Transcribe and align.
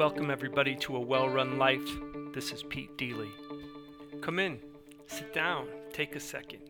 Welcome, 0.00 0.30
everybody, 0.30 0.74
to 0.76 0.96
A 0.96 1.00
Well 1.00 1.28
Run 1.28 1.58
Life. 1.58 1.86
This 2.32 2.50
is 2.50 2.62
Pete 2.62 2.96
Deely. 2.96 3.28
Come 4.22 4.38
in, 4.38 4.58
sit 5.06 5.34
down, 5.34 5.68
take 5.92 6.16
a 6.16 6.20
second. 6.20 6.62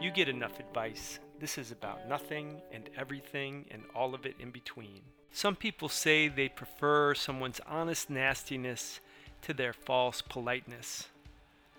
You 0.00 0.12
get 0.12 0.28
enough 0.28 0.60
advice. 0.60 1.18
This 1.40 1.58
is 1.58 1.72
about 1.72 2.08
nothing 2.08 2.60
and 2.72 2.88
everything 2.96 3.64
and 3.72 3.82
all 3.92 4.14
of 4.14 4.24
it 4.24 4.36
in 4.38 4.52
between. 4.52 5.00
Some 5.32 5.56
people 5.56 5.88
say 5.88 6.28
they 6.28 6.48
prefer 6.48 7.14
someone's 7.14 7.60
honest 7.66 8.10
nastiness 8.10 9.00
to 9.42 9.52
their 9.52 9.72
false 9.72 10.22
politeness. 10.22 11.08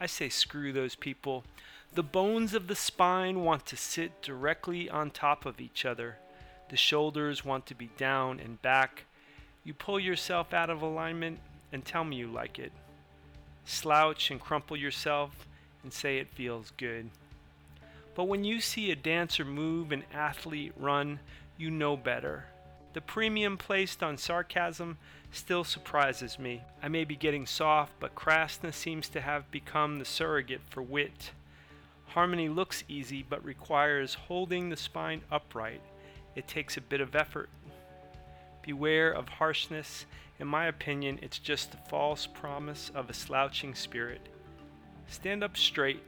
I 0.02 0.06
say 0.06 0.28
screw 0.28 0.74
those 0.74 0.96
people. 0.96 1.46
The 1.94 2.04
bones 2.04 2.54
of 2.54 2.68
the 2.68 2.76
spine 2.76 3.44
want 3.44 3.66
to 3.68 3.78
sit 3.78 4.22
directly 4.22 4.90
on 4.90 5.12
top 5.12 5.46
of 5.46 5.60
each 5.60 5.86
other. 5.86 6.18
The 6.70 6.78
shoulders 6.78 7.46
want 7.46 7.66
to 7.68 7.76
be 7.76 7.90
down 7.98 8.40
and 8.40 8.62
back 8.62 9.06
you 9.68 9.74
pull 9.74 10.00
yourself 10.00 10.54
out 10.54 10.70
of 10.70 10.82
alignment 10.82 11.40
and 11.74 11.84
tell 11.84 12.06
me 12.06 12.16
you 12.16 12.28
like 12.28 12.58
it. 12.58 12.72
Slouch 13.66 14.32
and 14.32 14.40
crumple 14.40 14.78
yourself 14.78 15.46
and 15.84 15.92
say 15.92 16.20
it 16.20 16.30
feels 16.30 16.72
good. 16.78 17.10
But 18.16 18.30
when 18.30 18.46
you 18.46 18.62
see 18.62 18.92
a 18.92 18.96
dancer 18.96 19.44
move, 19.44 19.92
an 19.92 20.06
athlete 20.14 20.72
run, 20.78 21.20
you 21.58 21.70
know 21.70 21.98
better. 21.98 22.46
The 22.94 23.02
premium 23.02 23.58
placed 23.58 24.02
on 24.02 24.18
sarcasm 24.18 25.00
still 25.34 25.66
surprises 25.66 26.40
me. 26.40 26.62
I 26.82 26.88
may 26.88 27.04
be 27.04 27.18
getting 27.18 27.46
soft, 27.46 27.92
but 28.00 28.16
crassness 28.16 28.76
seems 28.76 29.10
to 29.10 29.20
have 29.20 29.52
become 29.52 30.00
the 30.00 30.06
surrogate 30.06 30.62
for 30.70 30.82
wit. 30.82 31.32
Harmony 32.18 32.50
looks 32.50 32.84
easy, 32.88 33.22
but 33.22 33.46
requires 33.46 34.16
holding 34.16 34.70
the 34.70 34.76
spine 34.76 35.22
upright. 35.32 35.82
It 36.34 36.48
takes 36.48 36.76
a 36.76 36.82
bit 36.82 37.00
of 37.00 37.16
effort. 37.16 37.48
Beware 38.64 39.12
of 39.12 39.30
harshness. 39.30 40.08
In 40.40 40.48
my 40.48 40.66
opinion, 40.66 41.20
it's 41.22 41.38
just 41.38 41.70
the 41.70 41.78
false 41.92 42.26
promise 42.26 42.90
of 42.96 43.12
a 43.12 43.14
slouching 43.14 43.76
spirit. 43.76 44.30
Stand 45.06 45.44
up 45.44 45.56
straight. 45.56 46.02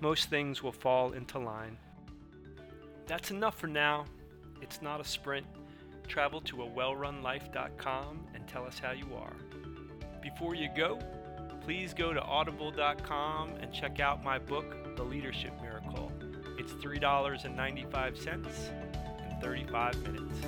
Most 0.00 0.30
things 0.30 0.62
will 0.62 0.72
fall 0.72 1.12
into 1.12 1.38
line. 1.38 1.76
That's 3.06 3.30
enough 3.30 3.58
for 3.58 3.66
now. 3.66 4.06
It's 4.62 4.80
not 4.80 5.02
a 5.02 5.04
sprint. 5.04 5.44
Travel 6.08 6.40
to 6.40 6.62
a 6.62 6.66
wellrunlife.com 6.66 8.26
and 8.34 8.48
tell 8.48 8.64
us 8.64 8.78
how 8.78 8.92
you 8.92 9.08
are. 9.14 9.36
Before 10.22 10.54
you 10.54 10.70
go, 10.74 10.98
please 11.64 11.94
go 11.94 12.12
to 12.12 12.20
audible.com 12.20 13.50
and 13.60 13.72
check 13.72 14.00
out 14.00 14.24
my 14.24 14.38
book, 14.38 14.96
The 14.96 15.02
Leadership 15.02 15.52
Miracle. 15.62 16.12
It's 16.58 16.72
$3.95 16.72 19.30
in 19.30 19.40
35 19.40 20.02
minutes. 20.02 20.40